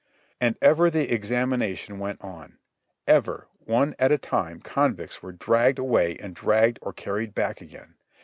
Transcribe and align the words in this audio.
And 0.39 0.55
ever 0.63 0.89
the 0.89 1.13
examination 1.13 1.99
went 1.99 2.19
on. 2.23 2.57
Ever, 3.05 3.47
one 3.59 3.93
at 3.99 4.11
a 4.11 4.17
time, 4.17 4.59
convicts 4.59 5.21
were 5.21 5.31
dragged 5.31 5.77
away 5.77 6.17
and 6.17 6.33
dragged 6.33 6.79
or 6.81 6.91
carried 6.91 7.35
back 7.35 7.61
again. 7.61 7.93